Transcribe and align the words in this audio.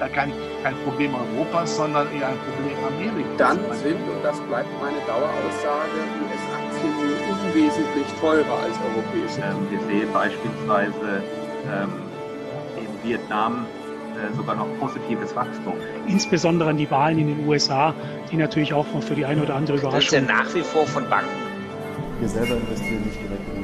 kein, 0.00 0.32
kein 0.62 0.74
Problem 0.84 1.12
Europas, 1.14 1.76
sondern 1.76 2.06
eher 2.12 2.28
ein 2.28 2.38
Problem 2.38 2.76
Amerikas. 2.84 3.36
Dann 3.38 3.58
sind, 3.82 3.96
und 3.96 4.22
das 4.22 4.38
bleibt 4.40 4.68
meine 4.80 4.98
Daueraussage, 5.06 5.98
US-Aktien 6.22 6.92
unwesentlich 7.30 8.06
teurer 8.20 8.58
als 8.62 8.76
europäische. 8.84 9.40
Ähm, 9.40 9.66
wir 9.70 9.80
sehen 9.80 10.12
beispielsweise 10.12 11.22
ähm, 11.72 11.92
in 12.76 13.08
Vietnam 13.08 13.66
äh, 14.14 14.34
sogar 14.36 14.56
noch 14.56 14.68
positives 14.78 15.34
Wachstum. 15.34 15.74
Insbesondere 16.06 16.70
an 16.70 16.76
die 16.76 16.90
Wahlen 16.90 17.18
in 17.18 17.28
den 17.28 17.48
USA, 17.48 17.94
die 18.30 18.36
natürlich 18.36 18.72
auch 18.72 18.86
für 19.00 19.14
die 19.14 19.24
eine 19.24 19.42
oder 19.42 19.54
andere 19.54 19.78
Überraschung. 19.78 20.00
Das 20.00 20.06
ist 20.06 20.28
ja 20.28 20.44
nach 20.44 20.54
wie 20.54 20.62
vor 20.62 20.86
von 20.86 21.08
Banken. 21.08 21.30
Wir 22.20 22.28
selber 22.28 22.56
investieren 22.56 23.02
nicht 23.04 23.18
direkt 23.22 23.55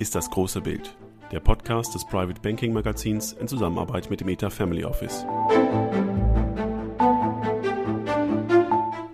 ist 0.00 0.14
das 0.14 0.30
große 0.30 0.62
Bild. 0.62 0.96
Der 1.30 1.40
Podcast 1.40 1.94
des 1.94 2.06
Private 2.06 2.40
Banking 2.40 2.72
Magazins 2.72 3.34
in 3.34 3.46
Zusammenarbeit 3.46 4.08
mit 4.08 4.22
dem 4.22 4.30
ETA 4.30 4.48
Family 4.48 4.82
Office. 4.82 5.26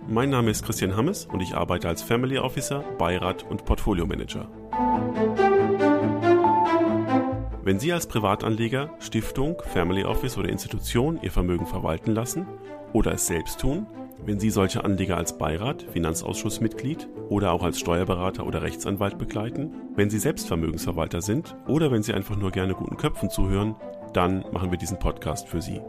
Mein 0.07 0.29
Name 0.29 0.49
ist 0.49 0.63
Christian 0.63 0.95
Hammes 0.95 1.25
und 1.25 1.41
ich 1.41 1.53
arbeite 1.55 1.89
als 1.89 2.01
Family 2.01 2.37
Officer, 2.37 2.85
Beirat 2.97 3.43
und 3.43 3.65
Portfolio 3.65 4.07
Manager. 4.07 4.47
Wenn 7.63 7.79
Sie 7.79 7.91
als 7.91 8.07
Privatanleger, 8.07 8.89
Stiftung, 8.99 9.61
Family 9.73 10.05
Office 10.05 10.37
oder 10.37 10.47
Institution 10.47 11.19
Ihr 11.21 11.31
Vermögen 11.31 11.67
verwalten 11.67 12.13
lassen 12.13 12.47
oder 12.93 13.11
es 13.11 13.27
selbst 13.27 13.59
tun, 13.59 13.87
wenn 14.25 14.39
Sie 14.39 14.49
solche 14.49 14.83
Anleger 14.83 15.17
als 15.17 15.37
Beirat, 15.37 15.85
Finanzausschussmitglied 15.93 17.07
oder 17.29 17.51
auch 17.51 17.63
als 17.63 17.79
Steuerberater 17.79 18.45
oder 18.45 18.61
Rechtsanwalt 18.61 19.17
begleiten, 19.17 19.71
wenn 19.95 20.09
Sie 20.09 20.19
selbst 20.19 20.47
Vermögensverwalter 20.47 21.21
sind 21.21 21.55
oder 21.67 21.91
wenn 21.91 22.03
Sie 22.03 22.13
einfach 22.13 22.35
nur 22.35 22.51
gerne 22.51 22.73
guten 22.73 22.97
Köpfen 22.97 23.29
zuhören, 23.29 23.75
dann 24.13 24.45
machen 24.51 24.71
wir 24.71 24.77
diesen 24.77 24.99
Podcast 24.99 25.47
für 25.47 25.61
Sie. 25.61 25.81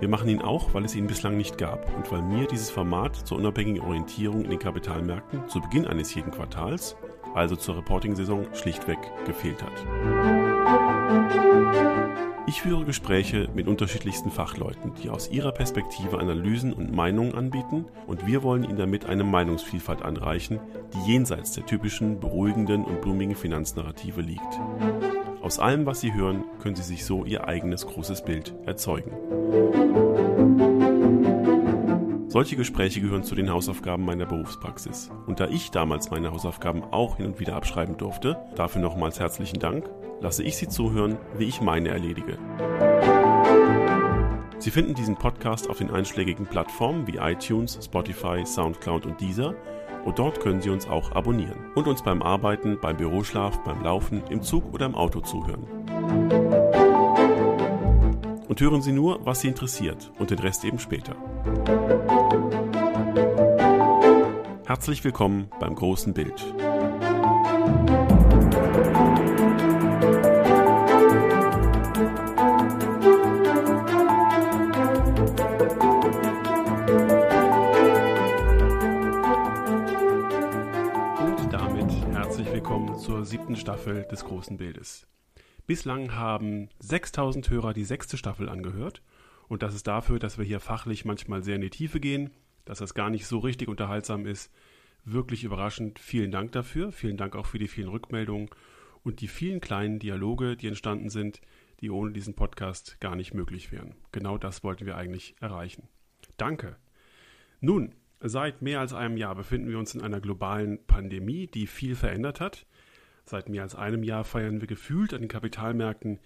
Wir 0.00 0.08
machen 0.08 0.28
ihn 0.28 0.42
auch, 0.42 0.74
weil 0.74 0.84
es 0.84 0.96
ihn 0.96 1.06
bislang 1.06 1.36
nicht 1.36 1.58
gab 1.58 1.86
und 1.94 2.10
weil 2.10 2.22
mir 2.22 2.46
dieses 2.46 2.70
Format 2.70 3.14
zur 3.14 3.38
unabhängigen 3.38 3.80
Orientierung 3.82 4.42
in 4.42 4.50
den 4.50 4.58
Kapitalmärkten 4.58 5.48
zu 5.48 5.60
Beginn 5.60 5.86
eines 5.86 6.12
jeden 6.14 6.32
Quartals, 6.32 6.96
also 7.34 7.54
zur 7.54 7.76
Reporting-Saison, 7.76 8.46
schlichtweg 8.52 8.98
gefehlt 9.26 9.62
hat. 9.62 9.86
Ich 12.46 12.60
führe 12.62 12.84
Gespräche 12.84 13.48
mit 13.54 13.68
unterschiedlichsten 13.68 14.30
Fachleuten, 14.30 14.92
die 15.00 15.10
aus 15.10 15.30
ihrer 15.30 15.52
Perspektive 15.52 16.18
Analysen 16.18 16.72
und 16.72 16.92
Meinungen 16.92 17.34
anbieten 17.34 17.86
und 18.06 18.26
wir 18.26 18.42
wollen 18.42 18.64
ihnen 18.64 18.76
damit 18.76 19.06
eine 19.06 19.22
Meinungsvielfalt 19.22 20.02
anreichen, 20.02 20.58
die 20.92 21.12
jenseits 21.12 21.52
der 21.52 21.66
typischen 21.66 22.18
beruhigenden 22.18 22.84
und 22.84 23.00
blumigen 23.00 23.36
Finanznarrative 23.36 24.22
liegt. 24.22 24.60
Aus 25.40 25.60
allem, 25.60 25.86
was 25.86 26.00
Sie 26.00 26.14
hören, 26.14 26.44
können 26.60 26.76
Sie 26.76 26.82
sich 26.82 27.04
so 27.04 27.24
Ihr 27.24 27.46
eigenes 27.46 27.86
großes 27.86 28.24
Bild 28.24 28.54
erzeugen. 28.66 29.12
Solche 32.32 32.56
Gespräche 32.56 33.02
gehören 33.02 33.24
zu 33.24 33.34
den 33.34 33.50
Hausaufgaben 33.50 34.06
meiner 34.06 34.24
Berufspraxis. 34.24 35.10
Und 35.26 35.38
da 35.38 35.48
ich 35.48 35.70
damals 35.70 36.10
meine 36.10 36.30
Hausaufgaben 36.30 36.82
auch 36.82 37.18
hin 37.18 37.26
und 37.26 37.40
wieder 37.40 37.54
abschreiben 37.54 37.98
durfte, 37.98 38.38
dafür 38.56 38.80
nochmals 38.80 39.20
herzlichen 39.20 39.58
Dank 39.58 39.90
lasse 40.22 40.42
ich 40.42 40.56
Sie 40.56 40.66
zuhören, 40.66 41.18
wie 41.36 41.44
ich 41.44 41.60
meine 41.60 41.90
erledige. 41.90 42.38
Sie 44.58 44.70
finden 44.70 44.94
diesen 44.94 45.16
Podcast 45.16 45.68
auf 45.68 45.76
den 45.76 45.90
einschlägigen 45.90 46.46
Plattformen 46.46 47.06
wie 47.06 47.18
iTunes, 47.18 47.78
Spotify, 47.84 48.46
SoundCloud 48.46 49.04
und 49.04 49.20
Deezer 49.20 49.54
und 50.06 50.18
dort 50.18 50.40
können 50.40 50.62
Sie 50.62 50.70
uns 50.70 50.88
auch 50.88 51.12
abonnieren 51.12 51.66
und 51.74 51.86
uns 51.86 52.02
beim 52.02 52.22
Arbeiten, 52.22 52.78
beim 52.80 52.96
Büroschlaf, 52.96 53.62
beim 53.62 53.82
Laufen, 53.82 54.22
im 54.30 54.40
Zug 54.40 54.72
oder 54.72 54.86
im 54.86 54.94
Auto 54.94 55.20
zuhören. 55.20 55.66
Und 58.48 58.60
hören 58.60 58.80
Sie 58.80 58.92
nur, 58.92 59.20
was 59.26 59.42
Sie 59.42 59.48
interessiert 59.48 60.10
und 60.18 60.30
den 60.30 60.38
Rest 60.38 60.64
eben 60.64 60.78
später. 60.78 61.14
Herzlich 64.72 65.04
willkommen 65.04 65.50
beim 65.60 65.74
großen 65.74 66.14
Bild. 66.14 66.42
siebten 83.24 83.56
Staffel 83.56 84.04
des 84.10 84.24
großen 84.24 84.56
Bildes. 84.56 85.06
Bislang 85.66 86.14
haben 86.14 86.70
6000 86.80 87.50
Hörer 87.50 87.74
die 87.74 87.84
sechste 87.84 88.16
Staffel 88.16 88.48
angehört 88.48 89.02
und 89.48 89.62
das 89.62 89.74
ist 89.74 89.86
dafür, 89.86 90.18
dass 90.18 90.38
wir 90.38 90.46
hier 90.46 90.60
fachlich 90.60 91.04
manchmal 91.04 91.42
sehr 91.42 91.56
in 91.56 91.60
die 91.60 91.68
Tiefe 91.68 92.00
gehen, 92.00 92.30
dass 92.64 92.78
das 92.78 92.94
gar 92.94 93.10
nicht 93.10 93.26
so 93.26 93.38
richtig 93.38 93.68
unterhaltsam 93.68 94.26
ist. 94.26 94.52
Wirklich 95.04 95.44
überraschend. 95.44 95.98
Vielen 95.98 96.30
Dank 96.30 96.52
dafür. 96.52 96.92
Vielen 96.92 97.16
Dank 97.16 97.34
auch 97.34 97.46
für 97.46 97.58
die 97.58 97.68
vielen 97.68 97.88
Rückmeldungen 97.88 98.50
und 99.02 99.20
die 99.20 99.28
vielen 99.28 99.60
kleinen 99.60 99.98
Dialoge, 99.98 100.56
die 100.56 100.68
entstanden 100.68 101.10
sind, 101.10 101.40
die 101.80 101.90
ohne 101.90 102.12
diesen 102.12 102.34
Podcast 102.34 103.00
gar 103.00 103.16
nicht 103.16 103.34
möglich 103.34 103.72
wären. 103.72 103.96
Genau 104.12 104.38
das 104.38 104.62
wollten 104.62 104.86
wir 104.86 104.96
eigentlich 104.96 105.34
erreichen. 105.40 105.88
Danke. 106.36 106.76
Nun, 107.60 107.94
seit 108.20 108.62
mehr 108.62 108.80
als 108.80 108.92
einem 108.92 109.16
Jahr 109.16 109.34
befinden 109.34 109.68
wir 109.68 109.78
uns 109.78 109.94
in 109.94 110.00
einer 110.00 110.20
globalen 110.20 110.84
Pandemie, 110.86 111.48
die 111.48 111.66
viel 111.66 111.96
verändert 111.96 112.40
hat. 112.40 112.66
Seit 113.24 113.48
mehr 113.48 113.62
als 113.62 113.74
einem 113.74 114.02
Jahr 114.04 114.24
feiern 114.24 114.60
wir 114.60 114.68
gefühlt 114.68 115.14
an 115.14 115.20
den 115.20 115.28
Kapitalmärkten 115.28 116.20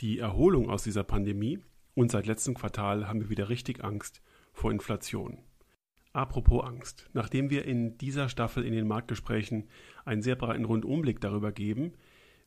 die 0.00 0.18
Erholung 0.18 0.70
aus 0.70 0.82
dieser 0.82 1.04
Pandemie 1.04 1.58
und 1.94 2.10
seit 2.10 2.26
letztem 2.26 2.54
Quartal 2.54 3.08
haben 3.08 3.20
wir 3.20 3.30
wieder 3.30 3.48
richtig 3.48 3.84
Angst 3.84 4.22
vor 4.52 4.70
Inflation. 4.70 5.38
Apropos 6.12 6.62
Angst, 6.64 7.08
nachdem 7.14 7.48
wir 7.48 7.64
in 7.64 7.96
dieser 7.96 8.28
Staffel 8.28 8.64
in 8.64 8.72
den 8.72 8.86
Marktgesprächen 8.86 9.68
einen 10.04 10.20
sehr 10.20 10.36
breiten 10.36 10.66
Rundumblick 10.66 11.20
darüber 11.20 11.52
geben, 11.52 11.94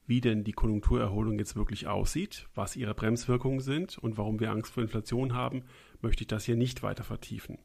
wie 0.05 0.21
denn 0.21 0.43
die 0.43 0.51
Konjunkturerholung 0.51 1.39
jetzt 1.39 1.55
wirklich 1.55 1.87
aussieht, 1.87 2.47
was 2.53 2.75
ihre 2.75 2.93
Bremswirkungen 2.93 3.59
sind 3.59 3.97
und 3.97 4.17
warum 4.17 4.39
wir 4.39 4.51
Angst 4.51 4.71
vor 4.71 4.83
Inflation 4.83 5.33
haben, 5.33 5.63
möchte 6.01 6.23
ich 6.23 6.27
das 6.27 6.45
hier 6.45 6.55
nicht 6.55 6.83
weiter 6.83 7.03
vertiefen. 7.03 7.57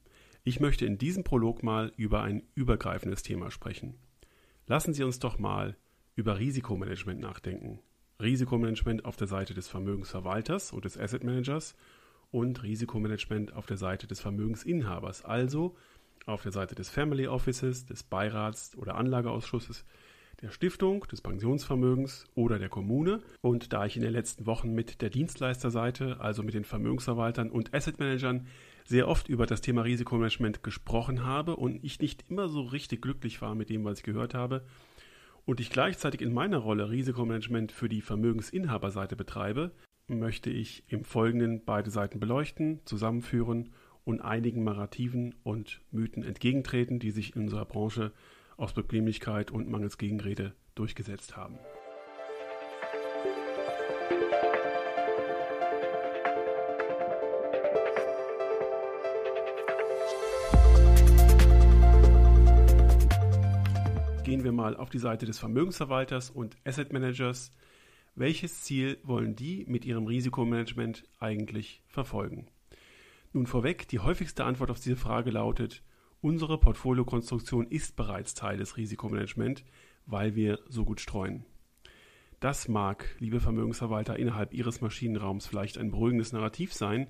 Ich 0.43 0.59
möchte 0.59 0.87
in 0.87 0.97
diesem 0.97 1.23
Prolog 1.23 1.63
mal 1.63 1.93
über 1.97 2.23
ein 2.23 2.45
übergreifendes 2.55 3.23
Thema 3.23 3.51
sprechen. 3.51 3.99
Lassen 4.67 4.95
Sie 4.95 5.05
uns 5.05 5.19
doch 5.19 5.39
mal 5.39 5.77
über 6.15 6.39
Risikomanagement 6.39 7.21
nachdenken. 7.21 7.81
Risikomanagement 8.23 9.05
auf 9.05 9.17
der 9.17 9.27
Seite 9.27 9.53
des 9.53 9.69
Vermögensverwalters 9.69 10.73
und 10.73 10.87
des 10.87 10.99
Asset 10.99 11.25
Managers 11.25 11.77
und 12.31 12.63
Risikomanagement 12.63 13.55
auf 13.55 13.67
der 13.67 13.77
Seite 13.77 14.07
des 14.07 14.21
Vermögensinhabers, 14.21 15.25
also 15.25 15.77
auf 16.27 16.43
der 16.43 16.53
Seite 16.53 16.75
des 16.75 16.89
Family 16.89 17.27
Offices, 17.27 17.87
des 17.87 18.03
Beirats 18.03 18.77
oder 18.77 18.95
Anlageausschusses, 18.97 19.85
der 20.43 20.51
Stiftung, 20.51 21.07
des 21.11 21.21
Pensionsvermögens 21.21 22.27
oder 22.35 22.59
der 22.59 22.69
Kommune. 22.69 23.21
Und 23.43 23.73
da 23.73 23.85
ich 23.85 23.97
in 23.97 24.03
den 24.03 24.13
letzten 24.13 24.47
Wochen 24.47 24.73
mit 24.73 25.03
der 25.03 25.11
Dienstleisterseite, 25.11 26.21
also 26.21 26.43
mit 26.43 26.55
den 26.55 26.65
Vermögensverwaltern 26.65 27.51
und 27.51 27.75
Asset 27.75 27.99
Managern, 27.99 28.47
sehr 28.85 29.09
oft 29.09 29.29
über 29.29 29.47
das 29.47 29.61
Thema 29.61 29.83
Risikomanagement 29.83 30.63
gesprochen 30.63 31.25
habe 31.25 31.57
und 31.57 31.85
ich 31.85 32.01
nicht 32.01 32.25
immer 32.29 32.49
so 32.49 32.63
richtig 32.63 33.03
glücklich 33.03 33.43
war 33.43 33.55
mit 33.55 33.71
dem, 33.71 33.85
was 33.85 33.99
ich 33.99 34.05
gehört 34.05 34.35
habe, 34.35 34.65
und 35.45 35.61
ich 35.61 35.71
gleichzeitig 35.71 36.21
in 36.21 36.33
meiner 36.33 36.59
Rolle 36.59 36.91
Risikomanagement 36.91 37.73
für 37.73 37.89
die 37.89 38.03
Vermögensinhaberseite 38.03 39.17
betreibe, 39.17 39.73
möchte 40.19 40.51
ich 40.51 40.85
im 40.89 41.05
Folgenden 41.05 41.65
beide 41.65 41.91
Seiten 41.91 42.21
beleuchten, 42.21 42.81
zusammenführen 42.85 43.71
und 44.05 44.21
einigen 44.21 44.65
Narrativen 44.65 45.35
und 45.43 45.81
Mythen 45.91 46.25
entgegentreten, 46.25 46.99
die 46.99 47.11
sich 47.11 47.37
in 47.37 47.43
unserer 47.43 47.65
Branche 47.65 48.13
aus 48.57 48.73
Bequemlichkeit 48.73 49.51
und 49.51 49.69
mangels 49.69 49.99
Gegenrede 49.99 50.55
durchgesetzt 50.75 51.37
haben. 51.37 51.59
gehen 64.31 64.45
wir 64.45 64.53
mal 64.53 64.77
auf 64.77 64.91
die 64.91 64.99
Seite 64.99 65.27
des 65.27 65.41
Vermögensverwalters 65.41 66.31
und 66.31 66.57
Asset 66.65 66.93
Managers. 66.93 67.53
Welches 68.21 68.65
Ziel 68.65 68.99
wollen 69.03 69.35
die 69.35 69.65
mit 69.67 69.87
ihrem 69.87 70.07
Risikomanagement 70.07 71.05
eigentlich 71.21 71.81
verfolgen? 71.89 72.49
Nun 73.33 73.47
vorweg, 73.47 73.89
die 73.89 74.01
häufigste 74.01 74.45
Antwort 74.45 74.71
auf 74.71 74.79
diese 74.79 74.97
Frage 74.97 75.31
lautet, 75.31 75.83
unsere 76.21 76.59
Portfoliokonstruktion 76.59 77.67
ist 77.69 77.97
bereits 77.97 78.35
Teil 78.35 78.59
des 78.59 78.77
Risikomanagements, 78.77 79.65
weil 80.05 80.35
wir 80.35 80.59
so 80.69 80.85
gut 80.85 81.01
streuen. 81.01 81.47
Das 82.41 82.69
mag, 82.69 83.17
liebe 83.21 83.41
Vermögensverwalter, 83.41 84.19
innerhalb 84.19 84.53
Ihres 84.53 84.83
Maschinenraums 84.83 85.47
vielleicht 85.47 85.79
ein 85.79 85.91
beruhigendes 85.91 86.35
Narrativ 86.35 86.75
sein. 86.75 87.07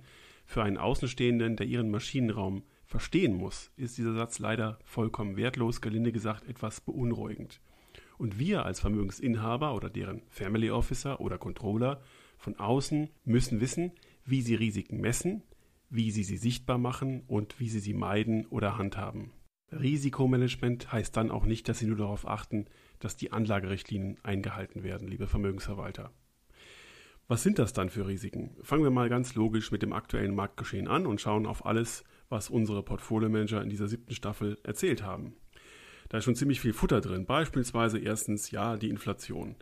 Für 0.46 0.62
einen 0.62 0.78
Außenstehenden, 0.78 1.56
der 1.56 1.66
Ihren 1.66 1.90
Maschinenraum 1.90 2.62
verstehen 2.86 3.34
muss, 3.34 3.72
ist 3.76 3.98
dieser 3.98 4.14
Satz 4.14 4.38
leider 4.38 4.78
vollkommen 4.84 5.36
wertlos, 5.36 5.80
gelinde 5.80 6.12
gesagt 6.12 6.46
etwas 6.46 6.80
beunruhigend. 6.80 7.60
Und 8.20 8.38
wir 8.38 8.66
als 8.66 8.80
Vermögensinhaber 8.80 9.74
oder 9.74 9.88
deren 9.88 10.20
Family 10.28 10.70
Officer 10.70 11.22
oder 11.22 11.38
Controller 11.38 12.02
von 12.36 12.54
außen 12.54 13.08
müssen 13.24 13.62
wissen, 13.62 13.92
wie 14.26 14.42
sie 14.42 14.56
Risiken 14.56 15.00
messen, 15.00 15.42
wie 15.88 16.10
sie 16.10 16.22
sie 16.22 16.36
sichtbar 16.36 16.76
machen 16.76 17.22
und 17.28 17.58
wie 17.58 17.70
sie 17.70 17.80
sie 17.80 17.94
meiden 17.94 18.44
oder 18.44 18.76
handhaben. 18.76 19.32
Risikomanagement 19.72 20.92
heißt 20.92 21.16
dann 21.16 21.30
auch 21.30 21.46
nicht, 21.46 21.66
dass 21.66 21.78
Sie 21.78 21.86
nur 21.86 21.96
darauf 21.96 22.28
achten, 22.28 22.66
dass 22.98 23.16
die 23.16 23.32
Anlagerichtlinien 23.32 24.18
eingehalten 24.22 24.82
werden, 24.82 25.08
liebe 25.08 25.26
Vermögensverwalter. 25.26 26.12
Was 27.26 27.42
sind 27.42 27.58
das 27.58 27.72
dann 27.72 27.88
für 27.88 28.06
Risiken? 28.06 28.54
Fangen 28.60 28.82
wir 28.82 28.90
mal 28.90 29.08
ganz 29.08 29.34
logisch 29.34 29.72
mit 29.72 29.80
dem 29.80 29.94
aktuellen 29.94 30.34
Marktgeschehen 30.34 30.88
an 30.88 31.06
und 31.06 31.22
schauen 31.22 31.46
auf 31.46 31.64
alles, 31.64 32.04
was 32.28 32.50
unsere 32.50 32.82
Portfolio-Manager 32.82 33.62
in 33.62 33.70
dieser 33.70 33.88
siebten 33.88 34.14
Staffel 34.14 34.58
erzählt 34.62 35.02
haben. 35.02 35.36
Da 36.10 36.18
ist 36.18 36.24
schon 36.24 36.34
ziemlich 36.34 36.60
viel 36.60 36.72
Futter 36.72 37.00
drin. 37.00 37.24
Beispielsweise 37.24 37.98
erstens, 37.98 38.50
ja, 38.50 38.76
die 38.76 38.90
Inflation. 38.90 39.54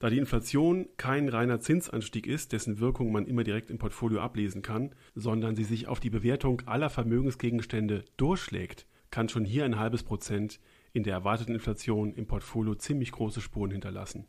Da 0.00 0.08
die 0.08 0.16
Inflation 0.16 0.88
kein 0.96 1.28
reiner 1.28 1.60
Zinsanstieg 1.60 2.26
ist, 2.26 2.52
dessen 2.52 2.80
Wirkung 2.80 3.12
man 3.12 3.26
immer 3.26 3.44
direkt 3.44 3.70
im 3.70 3.76
Portfolio 3.76 4.20
ablesen 4.20 4.62
kann, 4.62 4.94
sondern 5.14 5.54
sie 5.56 5.64
sich 5.64 5.88
auf 5.88 6.00
die 6.00 6.08
Bewertung 6.08 6.62
aller 6.64 6.88
Vermögensgegenstände 6.88 8.06
durchschlägt, 8.16 8.86
kann 9.10 9.28
schon 9.28 9.44
hier 9.44 9.66
ein 9.66 9.78
halbes 9.78 10.02
Prozent 10.02 10.58
in 10.94 11.02
der 11.02 11.12
erwarteten 11.12 11.52
Inflation 11.52 12.14
im 12.14 12.26
Portfolio 12.26 12.74
ziemlich 12.74 13.12
große 13.12 13.42
Spuren 13.42 13.70
hinterlassen. 13.70 14.26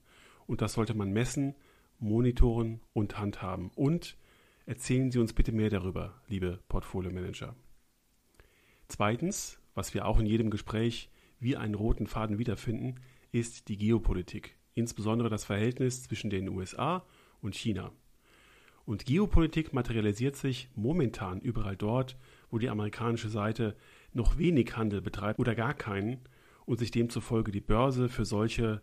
Und 0.47 0.62
das 0.62 0.74
sollte 0.74 0.94
man 0.94 1.13
messen, 1.13 1.56
monitoren 2.00 2.81
und 2.91 3.17
handhaben. 3.17 3.71
Und 3.75 4.17
erzählen 4.65 5.09
Sie 5.09 5.19
uns 5.19 5.31
bitte 5.31 5.53
mehr 5.53 5.69
darüber, 5.69 6.21
liebe 6.27 6.59
Portfolio-Manager. 6.67 7.56
Zweitens, 8.89 9.57
was 9.74 9.94
wir 9.94 10.06
auch 10.06 10.19
in 10.19 10.25
jedem 10.25 10.50
Gespräch 10.50 11.09
wie 11.41 11.57
einen 11.57 11.75
roten 11.75 12.07
Faden 12.07 12.38
wiederfinden, 12.38 12.95
ist 13.33 13.67
die 13.67 13.77
Geopolitik, 13.77 14.55
insbesondere 14.73 15.29
das 15.29 15.43
Verhältnis 15.43 16.03
zwischen 16.03 16.29
den 16.29 16.47
USA 16.47 17.05
und 17.41 17.55
China. 17.55 17.91
Und 18.85 19.05
Geopolitik 19.05 19.73
materialisiert 19.73 20.35
sich 20.35 20.69
momentan 20.75 21.39
überall 21.41 21.75
dort, 21.75 22.17
wo 22.49 22.57
die 22.57 22.69
amerikanische 22.69 23.29
Seite 23.29 23.75
noch 24.13 24.38
wenig 24.38 24.75
Handel 24.75 25.01
betreibt 25.01 25.39
oder 25.39 25.55
gar 25.55 25.73
keinen 25.73 26.19
und 26.65 26.79
sich 26.79 26.91
demzufolge 26.91 27.51
die 27.51 27.61
Börse 27.61 28.09
für 28.09 28.25
solche 28.25 28.81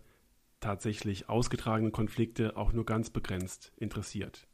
tatsächlich 0.61 1.29
ausgetragenen 1.29 1.93
Konflikte 1.93 2.57
auch 2.57 2.73
nur 2.73 2.85
ganz 2.85 3.11
begrenzt 3.11 3.73
interessiert. 3.77 4.47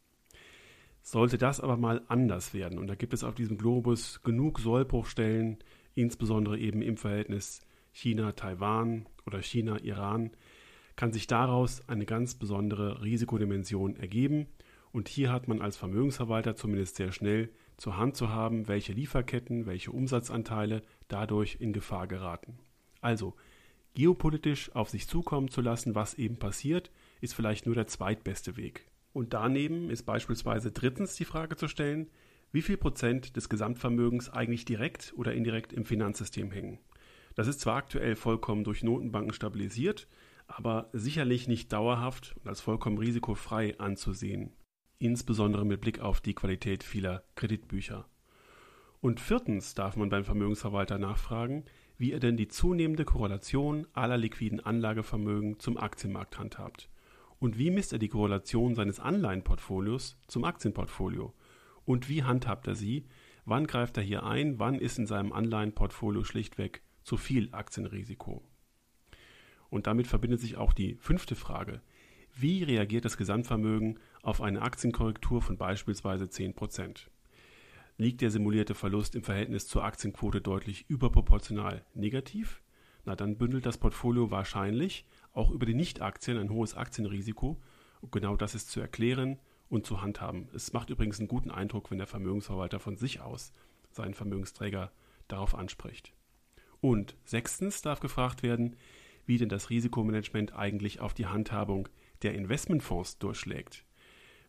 Sollte 1.02 1.38
das 1.38 1.60
aber 1.60 1.76
mal 1.76 2.02
anders 2.08 2.54
werden, 2.54 2.78
und 2.78 2.86
da 2.86 2.94
gibt 2.94 3.12
es 3.12 3.24
auf 3.24 3.34
diesem 3.34 3.58
Globus 3.58 4.22
genug 4.22 4.58
Sollbruchstellen, 4.58 5.58
insbesondere 5.94 6.58
eben 6.58 6.82
im 6.82 6.96
Verhältnis 6.96 7.60
China-Taiwan 7.94 9.06
oder 9.26 9.40
China-Iran, 9.40 10.32
kann 10.96 11.12
sich 11.12 11.26
daraus 11.26 11.88
eine 11.88 12.04
ganz 12.04 12.34
besondere 12.34 13.02
Risikodimension 13.02 13.96
ergeben. 13.96 14.46
Und 14.92 15.08
hier 15.08 15.32
hat 15.32 15.48
man 15.48 15.60
als 15.60 15.76
Vermögensverwalter 15.76 16.54
zumindest 16.54 16.96
sehr 16.96 17.10
schnell 17.10 17.50
zur 17.76 17.96
Hand 17.96 18.16
zu 18.16 18.28
haben, 18.28 18.68
welche 18.68 18.92
Lieferketten, 18.92 19.66
welche 19.66 19.90
Umsatzanteile 19.90 20.82
dadurch 21.08 21.56
in 21.58 21.72
Gefahr 21.72 22.06
geraten. 22.06 22.58
Also, 23.00 23.34
geopolitisch 23.94 24.74
auf 24.74 24.90
sich 24.90 25.08
zukommen 25.08 25.48
zu 25.48 25.60
lassen, 25.60 25.94
was 25.94 26.14
eben 26.14 26.36
passiert, 26.36 26.90
ist 27.20 27.34
vielleicht 27.34 27.66
nur 27.66 27.74
der 27.74 27.86
zweitbeste 27.86 28.56
Weg. 28.56 28.86
Und 29.12 29.32
daneben 29.32 29.90
ist 29.90 30.04
beispielsweise 30.04 30.72
drittens 30.72 31.14
die 31.16 31.24
Frage 31.24 31.56
zu 31.56 31.68
stellen, 31.68 32.08
wie 32.52 32.62
viel 32.62 32.76
Prozent 32.76 33.36
des 33.36 33.48
Gesamtvermögens 33.48 34.30
eigentlich 34.30 34.64
direkt 34.64 35.12
oder 35.16 35.34
indirekt 35.34 35.72
im 35.72 35.84
Finanzsystem 35.84 36.52
hängen. 36.52 36.78
Das 37.34 37.48
ist 37.48 37.60
zwar 37.60 37.76
aktuell 37.76 38.16
vollkommen 38.16 38.64
durch 38.64 38.82
Notenbanken 38.82 39.32
stabilisiert, 39.32 40.08
aber 40.46 40.88
sicherlich 40.92 41.48
nicht 41.48 41.72
dauerhaft 41.72 42.36
und 42.42 42.48
als 42.48 42.60
vollkommen 42.60 42.98
risikofrei 42.98 43.78
anzusehen 43.78 44.52
insbesondere 45.04 45.64
mit 45.64 45.80
Blick 45.80 46.00
auf 46.00 46.20
die 46.20 46.34
Qualität 46.34 46.82
vieler 46.82 47.24
Kreditbücher. 47.34 48.08
Und 49.00 49.20
viertens 49.20 49.74
darf 49.74 49.96
man 49.96 50.08
beim 50.08 50.24
Vermögensverwalter 50.24 50.98
nachfragen, 50.98 51.64
wie 51.98 52.12
er 52.12 52.20
denn 52.20 52.38
die 52.38 52.48
zunehmende 52.48 53.04
Korrelation 53.04 53.86
aller 53.92 54.16
liquiden 54.16 54.60
Anlagevermögen 54.60 55.58
zum 55.60 55.76
Aktienmarkt 55.76 56.38
handhabt. 56.38 56.88
Und 57.38 57.58
wie 57.58 57.70
misst 57.70 57.92
er 57.92 57.98
die 57.98 58.08
Korrelation 58.08 58.74
seines 58.74 58.98
Anleihenportfolios 58.98 60.16
zum 60.26 60.44
Aktienportfolio? 60.44 61.34
Und 61.84 62.08
wie 62.08 62.22
handhabt 62.22 62.66
er 62.66 62.74
sie? 62.74 63.06
Wann 63.44 63.66
greift 63.66 63.98
er 63.98 64.02
hier 64.02 64.24
ein? 64.24 64.58
Wann 64.58 64.76
ist 64.76 64.98
in 64.98 65.06
seinem 65.06 65.34
Anleihenportfolio 65.34 66.24
schlichtweg 66.24 66.82
zu 67.04 67.16
viel 67.16 67.48
Aktienrisiko? 67.52 68.42
Und 69.70 69.86
damit 69.86 70.06
verbindet 70.06 70.40
sich 70.40 70.56
auch 70.56 70.72
die 70.72 70.96
fünfte 70.96 71.36
Frage. 71.36 71.80
Wie 72.36 72.64
reagiert 72.64 73.04
das 73.04 73.16
Gesamtvermögen 73.16 74.00
auf 74.22 74.40
eine 74.40 74.62
Aktienkorrektur 74.62 75.40
von 75.40 75.56
beispielsweise 75.56 76.24
10%? 76.24 77.06
Liegt 77.96 78.22
der 78.22 78.30
simulierte 78.30 78.74
Verlust 78.74 79.14
im 79.14 79.22
Verhältnis 79.22 79.68
zur 79.68 79.84
Aktienquote 79.84 80.40
deutlich 80.40 80.84
überproportional 80.88 81.84
negativ? 81.94 82.60
Na, 83.04 83.14
dann 83.14 83.36
bündelt 83.36 83.66
das 83.66 83.78
Portfolio 83.78 84.30
wahrscheinlich 84.30 85.06
auch 85.32 85.50
über 85.50 85.66
die 85.66 85.74
Nichtaktien 85.74 86.38
ein 86.38 86.50
hohes 86.50 86.74
Aktienrisiko. 86.74 87.60
Und 88.00 88.10
genau 88.10 88.36
das 88.36 88.54
ist 88.54 88.70
zu 88.70 88.80
erklären 88.80 89.38
und 89.68 89.86
zu 89.86 90.02
handhaben. 90.02 90.48
Es 90.54 90.72
macht 90.72 90.90
übrigens 90.90 91.18
einen 91.18 91.28
guten 91.28 91.50
Eindruck, 91.50 91.90
wenn 91.90 91.98
der 91.98 92.06
Vermögensverwalter 92.06 92.80
von 92.80 92.96
sich 92.96 93.20
aus 93.20 93.52
seinen 93.90 94.14
Vermögensträger 94.14 94.90
darauf 95.28 95.54
anspricht. 95.54 96.12
Und 96.84 97.16
sechstens 97.24 97.80
darf 97.80 98.00
gefragt 98.00 98.42
werden, 98.42 98.76
wie 99.24 99.38
denn 99.38 99.48
das 99.48 99.70
Risikomanagement 99.70 100.54
eigentlich 100.54 101.00
auf 101.00 101.14
die 101.14 101.24
Handhabung 101.24 101.88
der 102.20 102.34
Investmentfonds 102.34 103.18
durchschlägt. 103.18 103.86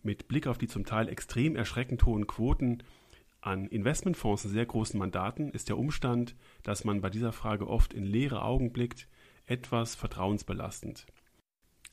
Mit 0.03 0.27
Blick 0.27 0.45
auf 0.45 0.57
die 0.57 0.67
zum 0.67 0.83
Teil 0.83 1.07
extrem 1.07 1.55
erschreckend 1.55 2.05
hohen 2.05 2.27
Quoten 2.27 2.83
an 3.39 3.67
Investmentfonds 3.67 4.43
und 4.43 4.51
sehr 4.51 4.65
großen 4.65 4.99
Mandaten 4.99 5.49
ist 5.51 5.69
der 5.69 5.77
Umstand, 5.77 6.35
dass 6.61 6.83
man 6.83 6.99
bei 6.99 7.09
dieser 7.09 7.31
Frage 7.31 7.69
oft 7.69 7.93
in 7.93 8.03
leere 8.03 8.43
Augen 8.43 8.73
blickt, 8.73 9.07
etwas 9.45 9.95
vertrauensbelastend. 9.95 11.05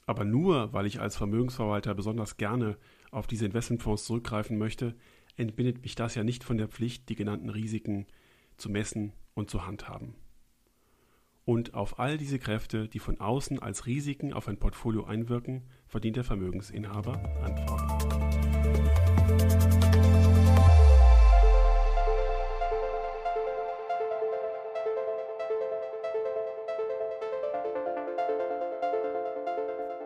Aber 0.07 0.25
nur 0.25 0.73
weil 0.73 0.87
ich 0.87 0.99
als 0.99 1.17
Vermögensverwalter 1.17 1.95
besonders 1.95 2.37
gerne 2.37 2.79
auf 3.13 3.29
diese 3.29 3.47
Investmentfonds 3.47 4.07
zurückgreifen 4.07 4.59
möchte, 4.59 4.97
entbindet 5.37 5.83
mich 5.83 5.95
das 5.95 6.17
ja 6.17 6.25
nicht 6.25 6.43
von 6.43 6.59
der 6.59 6.67
Pflicht, 6.67 7.09
die 7.11 7.15
genannten 7.15 7.49
Risiken 7.49 8.09
zu 8.57 8.71
messen 8.71 9.13
und 9.35 9.49
zu 9.49 9.67
handhaben. 9.67 10.17
Und 11.45 11.75
auf 11.75 11.99
all 11.99 12.19
diese 12.19 12.39
Kräfte, 12.39 12.89
die 12.89 13.01
von 13.01 13.21
außen 13.21 13.59
als 13.59 13.87
Risiken 13.87 14.33
auf 14.33 14.47
ein 14.47 14.59
Portfolio 14.59 15.05
einwirken, 15.05 15.65
verdient 15.87 16.17
der 16.17 16.25
Vermögensinhaber 16.25 17.21
Antworten. 17.43 18.23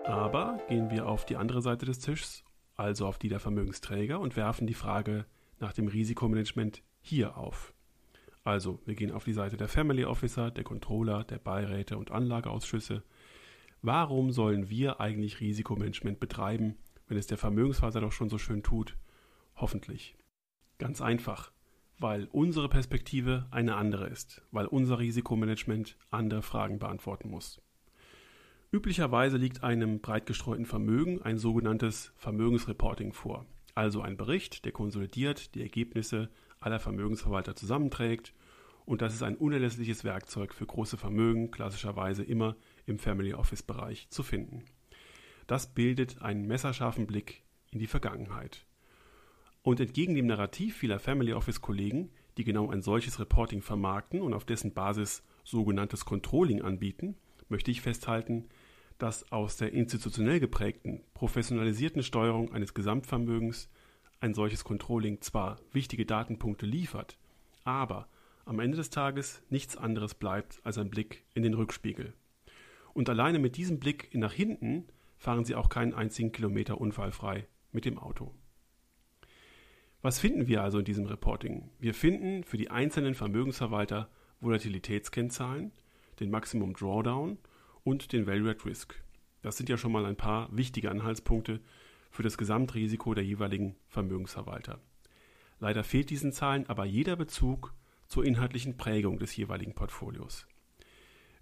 Aber 0.04 0.58
gehen 0.68 0.90
wir 0.90 1.06
auf 1.06 1.26
die 1.26 1.36
andere 1.36 1.60
Seite 1.60 1.84
des 1.84 1.98
Tisches, 1.98 2.44
also 2.76 3.06
auf 3.06 3.18
die 3.18 3.28
der 3.28 3.40
Vermögensträger, 3.40 4.20
und 4.20 4.36
werfen 4.36 4.66
die 4.66 4.74
Frage 4.74 5.26
nach 5.60 5.74
dem 5.74 5.88
Risikomanagement 5.88 6.82
hier 7.00 7.36
auf. 7.36 7.75
Also, 8.46 8.78
wir 8.84 8.94
gehen 8.94 9.10
auf 9.10 9.24
die 9.24 9.32
Seite 9.32 9.56
der 9.56 9.66
Family 9.66 10.04
Officer, 10.04 10.52
der 10.52 10.62
Controller, 10.62 11.24
der 11.24 11.38
Beiräte 11.38 11.98
und 11.98 12.12
Anlageausschüsse. 12.12 13.02
Warum 13.82 14.30
sollen 14.30 14.70
wir 14.70 15.00
eigentlich 15.00 15.40
Risikomanagement 15.40 16.20
betreiben, 16.20 16.76
wenn 17.08 17.18
es 17.18 17.26
der 17.26 17.38
Vermögensverwalter 17.38 18.02
doch 18.02 18.12
schon 18.12 18.28
so 18.28 18.38
schön 18.38 18.62
tut? 18.62 18.96
Hoffentlich. 19.56 20.16
Ganz 20.78 21.02
einfach, 21.02 21.50
weil 21.98 22.28
unsere 22.30 22.68
Perspektive 22.68 23.48
eine 23.50 23.74
andere 23.74 24.06
ist, 24.06 24.42
weil 24.52 24.66
unser 24.66 25.00
Risikomanagement 25.00 25.96
andere 26.12 26.42
Fragen 26.42 26.78
beantworten 26.78 27.28
muss. 27.28 27.60
Üblicherweise 28.70 29.38
liegt 29.38 29.64
einem 29.64 29.98
breit 29.98 30.26
gestreuten 30.26 30.66
Vermögen 30.66 31.20
ein 31.20 31.38
sogenanntes 31.38 32.12
Vermögensreporting 32.14 33.12
vor, 33.12 33.44
also 33.74 34.02
ein 34.02 34.16
Bericht, 34.16 34.64
der 34.64 34.70
konsolidiert 34.70 35.56
die 35.56 35.62
Ergebnisse 35.62 36.30
aller 36.60 36.80
Vermögensverwalter 36.80 37.54
zusammenträgt. 37.54 38.34
Und 38.86 39.02
das 39.02 39.12
ist 39.12 39.22
ein 39.22 39.36
unerlässliches 39.36 40.04
Werkzeug 40.04 40.54
für 40.54 40.64
große 40.64 40.96
Vermögen, 40.96 41.50
klassischerweise 41.50 42.22
immer 42.22 42.56
im 42.86 42.98
Family 42.98 43.34
Office 43.34 43.64
Bereich 43.64 44.08
zu 44.10 44.22
finden. 44.22 44.64
Das 45.48 45.74
bildet 45.74 46.22
einen 46.22 46.46
messerscharfen 46.46 47.06
Blick 47.06 47.42
in 47.72 47.80
die 47.80 47.88
Vergangenheit. 47.88 48.64
Und 49.62 49.80
entgegen 49.80 50.14
dem 50.14 50.26
Narrativ 50.26 50.76
vieler 50.76 51.00
Family 51.00 51.32
Office 51.32 51.60
Kollegen, 51.60 52.10
die 52.38 52.44
genau 52.44 52.70
ein 52.70 52.80
solches 52.80 53.18
Reporting 53.18 53.60
vermarkten 53.60 54.20
und 54.20 54.32
auf 54.34 54.44
dessen 54.44 54.72
Basis 54.72 55.24
sogenanntes 55.42 56.04
Controlling 56.04 56.62
anbieten, 56.62 57.16
möchte 57.48 57.72
ich 57.72 57.80
festhalten, 57.80 58.48
dass 58.98 59.30
aus 59.32 59.56
der 59.56 59.72
institutionell 59.72 60.38
geprägten, 60.38 61.02
professionalisierten 61.12 62.04
Steuerung 62.04 62.52
eines 62.52 62.72
Gesamtvermögens 62.72 63.68
ein 64.20 64.32
solches 64.32 64.62
Controlling 64.62 65.20
zwar 65.20 65.58
wichtige 65.72 66.06
Datenpunkte 66.06 66.66
liefert, 66.66 67.18
aber 67.64 68.08
am 68.46 68.60
Ende 68.60 68.76
des 68.76 68.90
Tages 68.90 69.42
nichts 69.50 69.76
anderes 69.76 70.14
bleibt 70.14 70.60
als 70.64 70.78
ein 70.78 70.88
Blick 70.88 71.24
in 71.34 71.42
den 71.42 71.54
Rückspiegel. 71.54 72.14
Und 72.94 73.10
alleine 73.10 73.38
mit 73.38 73.56
diesem 73.56 73.78
Blick 73.78 74.14
nach 74.14 74.32
hinten 74.32 74.86
fahren 75.18 75.44
Sie 75.44 75.54
auch 75.54 75.68
keinen 75.68 75.92
einzigen 75.92 76.32
Kilometer 76.32 76.80
unfallfrei 76.80 77.46
mit 77.72 77.84
dem 77.84 77.98
Auto. 77.98 78.32
Was 80.00 80.20
finden 80.20 80.46
wir 80.46 80.62
also 80.62 80.78
in 80.78 80.84
diesem 80.84 81.06
Reporting? 81.06 81.68
Wir 81.80 81.92
finden 81.92 82.44
für 82.44 82.56
die 82.56 82.70
einzelnen 82.70 83.14
Vermögensverwalter 83.14 84.08
Volatilitätskennzahlen, 84.40 85.72
den 86.20 86.30
Maximum 86.30 86.74
Drawdown 86.74 87.38
und 87.82 88.12
den 88.12 88.26
Value 88.26 88.50
at 88.50 88.64
Risk. 88.64 89.02
Das 89.42 89.56
sind 89.56 89.68
ja 89.68 89.76
schon 89.76 89.92
mal 89.92 90.06
ein 90.06 90.16
paar 90.16 90.48
wichtige 90.56 90.90
Anhaltspunkte 90.90 91.60
für 92.10 92.22
das 92.22 92.38
Gesamtrisiko 92.38 93.14
der 93.14 93.24
jeweiligen 93.24 93.74
Vermögensverwalter. 93.88 94.78
Leider 95.58 95.82
fehlt 95.82 96.10
diesen 96.10 96.32
Zahlen 96.32 96.66
aber 96.68 96.84
jeder 96.84 97.16
Bezug 97.16 97.74
zur 98.08 98.24
inhaltlichen 98.24 98.76
Prägung 98.76 99.18
des 99.18 99.36
jeweiligen 99.36 99.74
Portfolios. 99.74 100.46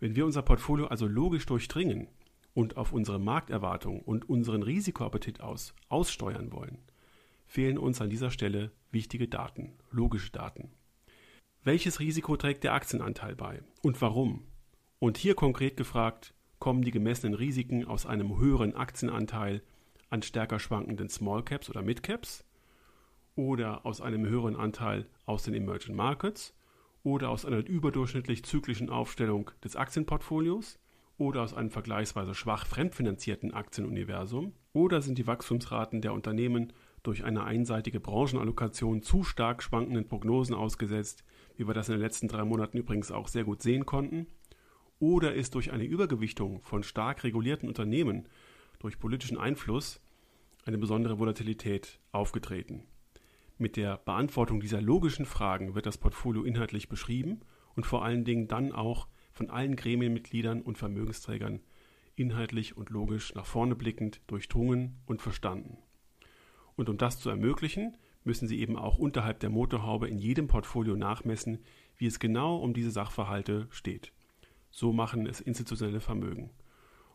Wenn 0.00 0.16
wir 0.16 0.26
unser 0.26 0.42
Portfolio 0.42 0.87
also 0.87 1.06
logisch 1.06 1.47
durchdringen 1.47 2.09
und 2.52 2.76
auf 2.76 2.92
unsere 2.92 3.18
Markterwartung 3.18 4.00
und 4.00 4.28
unseren 4.28 4.62
Risikoappetit 4.62 5.40
aus 5.40 5.75
aussteuern 5.88 6.52
wollen, 6.52 6.78
fehlen 7.47 7.78
uns 7.78 8.00
an 8.00 8.11
dieser 8.11 8.30
Stelle 8.30 8.71
wichtige 8.90 9.28
Daten, 9.28 9.73
logische 9.90 10.30
Daten. 10.30 10.71
Welches 11.62 12.00
Risiko 12.00 12.37
trägt 12.37 12.64
der 12.64 12.75
Aktienanteil 12.75 13.35
bei 13.35 13.62
und 13.83 14.00
warum? 14.02 14.47
Und 14.99 15.16
hier 15.16 15.35
konkret 15.35 15.76
gefragt, 15.76 16.35
kommen 16.59 16.83
die 16.83 16.90
gemessenen 16.90 17.35
Risiken 17.35 17.85
aus 17.85 18.06
einem 18.06 18.38
höheren 18.38 18.75
Aktienanteil 18.75 19.62
an 20.11 20.23
stärker 20.23 20.59
schwankenden 20.59 21.09
Small 21.09 21.42
Caps 21.42 21.68
oder 21.68 21.83
Mid 21.83 22.02
Caps 22.02 22.44
oder 23.37 23.85
aus 23.85 24.00
einem 24.00 24.26
höheren 24.26 24.57
Anteil 24.57 25.07
aus 25.26 25.43
den 25.43 25.55
Emerging 25.55 25.95
Markets 25.95 26.55
oder 27.03 27.31
aus 27.31 27.45
einer 27.45 27.67
überdurchschnittlich 27.67 28.45
zyklischen 28.45 28.91
Aufstellung 28.91 29.50
des 29.62 29.76
Aktienportfolios 29.76 30.79
oder 31.19 31.43
aus 31.43 31.55
einem 31.55 31.71
vergleichsweise 31.71 32.35
schwach 32.35 32.67
fremdfinanzierten 32.67 33.53
Aktienuniversum 33.53 34.53
oder 34.73 35.00
sind 35.03 35.19
die 35.19 35.26
Wachstumsraten 35.26 36.00
der 36.00 36.12
Unternehmen 36.12 36.73
durch 37.03 37.25
eine 37.25 37.45
einseitige 37.45 38.00
Branchenallokation 38.00 39.03
zu 39.03 39.23
stark 39.23 39.62
schwankenden 39.62 40.09
Prognosen 40.09 40.55
ausgesetzt, 40.55 41.25
wie 41.57 41.67
wir 41.67 41.75
das 41.75 41.88
in 41.88 41.95
den 41.95 42.00
letzten 42.00 42.29
drei 42.29 42.45
Monaten 42.45 42.79
übrigens 42.79 43.12
auch 43.12 43.29
sehr 43.29 43.45
gut 43.45 43.62
sehen 43.62 43.87
konnten, 43.87 44.26
oder 44.99 45.35
ist 45.35 45.55
durch 45.55 45.71
eine 45.71 45.85
Übergewichtung 45.85 46.62
von 46.62 46.83
stark 46.83 47.25
regulierten 47.25 47.69
Unternehmen 47.69 48.29
durch 48.79 48.99
politischen 48.99 49.37
Einfluss 49.37 50.00
eine 50.64 50.79
besondere 50.79 51.19
Volatilität 51.19 52.00
aufgetreten. 52.11 52.85
Mit 53.56 53.76
der 53.76 53.99
Beantwortung 53.99 54.61
dieser 54.61 54.80
logischen 54.80 55.26
Fragen 55.26 55.75
wird 55.75 55.87
das 55.87 55.99
Portfolio 55.99 56.42
inhaltlich 56.42 56.88
beschrieben 56.88 57.40
und 57.76 57.87
vor 57.87 58.04
allen 58.04 58.25
Dingen 58.25 58.49
dann 58.49 58.73
auch 58.73 59.08
von 59.32 59.50
allen 59.50 59.76
Gremienmitgliedern 59.76 60.62
und 60.62 60.78
Vermögensträgern 60.78 61.61
inhaltlich 62.16 62.76
und 62.76 62.90
logisch 62.90 63.34
nach 63.34 63.46
vorne 63.46 63.75
blickend 63.75 64.20
durchdrungen 64.26 65.00
und 65.06 65.23
verstanden. 65.23 65.78
Und 66.76 66.88
um 66.88 66.96
das 66.96 67.20
zu 67.20 67.30
ermöglichen, 67.30 67.96
müssen 68.25 68.49
Sie 68.49 68.58
eben 68.58 68.76
auch 68.76 68.99
unterhalb 68.99 69.40
der 69.40 69.50
Motorhaube 69.50 70.08
in 70.08 70.18
jedem 70.18 70.49
Portfolio 70.49 70.96
nachmessen, 70.96 71.58
wie 71.96 72.06
es 72.06 72.18
genau 72.18 72.56
um 72.56 72.75
diese 72.75 72.90
Sachverhalte 72.90 73.66
steht. 73.70 74.12
So 74.70 74.92
machen 74.92 75.26
es 75.26 75.40
institutionelle 75.40 76.00
Vermögen. 76.00 76.50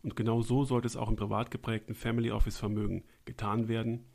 Und 0.02 0.16
genau 0.16 0.42
so 0.42 0.64
sollte 0.64 0.88
es 0.88 0.96
auch 0.96 1.10
im 1.10 1.18
privat 1.18 1.52
geprägten 1.52 1.94
Family 1.94 2.32
Office 2.32 2.58
Vermögen 2.58 3.04
getan 3.26 3.68
werden. 3.68 4.06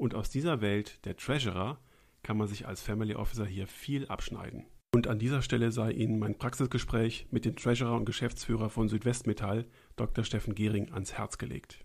Und 0.00 0.14
aus 0.14 0.30
dieser 0.30 0.62
Welt 0.62 1.04
der 1.04 1.14
Treasurer 1.14 1.78
kann 2.22 2.38
man 2.38 2.48
sich 2.48 2.66
als 2.66 2.80
Family 2.80 3.16
Officer 3.16 3.44
hier 3.44 3.66
viel 3.66 4.06
abschneiden. 4.06 4.64
Und 4.94 5.06
an 5.08 5.18
dieser 5.18 5.42
Stelle 5.42 5.72
sei 5.72 5.90
Ihnen 5.92 6.18
mein 6.18 6.38
Praxisgespräch 6.38 7.26
mit 7.30 7.44
dem 7.44 7.54
Treasurer 7.54 7.94
und 7.94 8.06
Geschäftsführer 8.06 8.70
von 8.70 8.88
Südwestmetall, 8.88 9.66
Dr. 9.96 10.24
Steffen 10.24 10.54
Gehring, 10.54 10.90
ans 10.94 11.12
Herz 11.12 11.36
gelegt. 11.36 11.84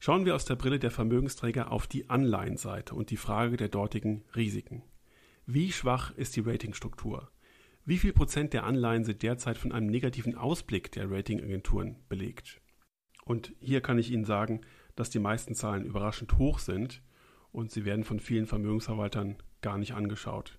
Schauen 0.00 0.24
wir 0.24 0.34
aus 0.34 0.44
der 0.44 0.56
Brille 0.56 0.80
der 0.80 0.90
Vermögensträger 0.90 1.70
auf 1.70 1.86
die 1.86 2.10
Anleihenseite 2.10 2.96
und 2.96 3.10
die 3.10 3.16
Frage 3.16 3.56
der 3.56 3.68
dortigen 3.68 4.24
Risiken. 4.34 4.82
Wie 5.46 5.70
schwach 5.70 6.12
ist 6.16 6.34
die 6.34 6.40
Ratingstruktur? 6.40 7.30
Wie 7.84 7.98
viel 7.98 8.12
Prozent 8.12 8.54
der 8.54 8.64
Anleihen 8.64 9.04
sind 9.04 9.22
derzeit 9.22 9.56
von 9.56 9.70
einem 9.70 9.86
negativen 9.86 10.34
Ausblick 10.34 10.90
der 10.90 11.08
Ratingagenturen 11.08 12.02
belegt? 12.08 12.60
Und 13.24 13.54
hier 13.60 13.82
kann 13.82 13.98
ich 13.98 14.10
Ihnen 14.10 14.24
sagen, 14.24 14.62
dass 14.96 15.10
die 15.10 15.18
meisten 15.18 15.54
Zahlen 15.54 15.84
überraschend 15.84 16.38
hoch 16.38 16.58
sind 16.58 17.02
und 17.50 17.70
sie 17.70 17.84
werden 17.84 18.04
von 18.04 18.20
vielen 18.20 18.46
Vermögensverwaltern 18.46 19.36
gar 19.60 19.78
nicht 19.78 19.94
angeschaut. 19.94 20.58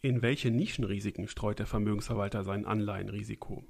In 0.00 0.22
welche 0.22 0.50
Nischenrisiken 0.50 1.28
streut 1.28 1.58
der 1.58 1.66
Vermögensverwalter 1.66 2.42
sein 2.42 2.66
Anleihenrisiko? 2.66 3.64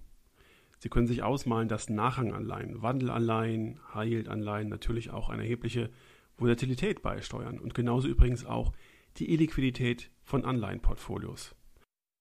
Sie 0.79 0.89
können 0.89 1.07
sich 1.07 1.23
ausmalen, 1.23 1.69
dass 1.69 1.91
Nachranganleihen, 1.91 2.83
Wandelanleihen, 2.83 3.79
High-Yield-Anleihen 3.95 4.69
natürlich 4.69 5.11
auch 5.11 5.29
eine 5.29 5.43
erhebliche 5.43 5.91
Volatilität 6.39 7.03
beisteuern 7.03 7.59
und 7.59 7.75
genauso 7.75 8.09
übrigens 8.09 8.45
auch 8.45 8.73
die 9.19 9.31
Illiquidität 9.33 10.11
von 10.25 10.45
Anleihenportfolios. 10.45 11.55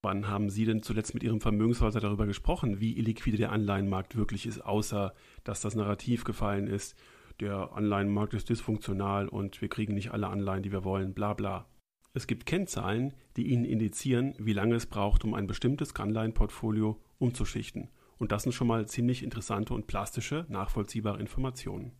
Wann 0.03 0.27
haben 0.27 0.49
Sie 0.49 0.65
denn 0.65 0.83
zuletzt 0.83 1.13
mit 1.13 1.23
Ihrem 1.23 1.41
Vermögensverwalter 1.41 1.99
darüber 1.99 2.25
gesprochen, 2.25 2.79
wie 2.79 2.97
illiquide 2.97 3.37
der 3.37 3.51
Anleihenmarkt 3.51 4.15
wirklich 4.15 4.45
ist, 4.45 4.59
außer 4.59 5.13
dass 5.43 5.61
das 5.61 5.75
Narrativ 5.75 6.23
gefallen 6.23 6.67
ist, 6.67 6.95
der 7.41 7.73
Anleihenmarkt 7.73 8.33
ist 8.33 8.49
dysfunktional 8.49 9.27
und 9.27 9.61
wir 9.61 9.67
kriegen 9.67 9.95
nicht 9.95 10.11
alle 10.11 10.27
Anleihen, 10.27 10.63
die 10.63 10.71
wir 10.71 10.83
wollen, 10.83 11.13
bla 11.13 11.33
bla. 11.33 11.67
Es 12.13 12.27
gibt 12.27 12.45
Kennzahlen, 12.45 13.13
die 13.35 13.47
Ihnen 13.47 13.65
indizieren, 13.65 14.35
wie 14.37 14.53
lange 14.53 14.75
es 14.75 14.85
braucht, 14.85 15.23
um 15.23 15.33
ein 15.33 15.47
bestimmtes 15.47 15.95
Anleihenportfolio 15.95 16.99
umzuschichten. 17.17 17.89
Und 18.17 18.31
das 18.31 18.43
sind 18.43 18.51
schon 18.51 18.67
mal 18.67 18.87
ziemlich 18.87 19.23
interessante 19.23 19.73
und 19.73 19.87
plastische, 19.87 20.45
nachvollziehbare 20.49 21.19
Informationen. 21.19 21.93